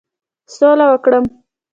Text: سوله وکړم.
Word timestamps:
سوله 0.55 0.85
وکړم. 0.89 1.25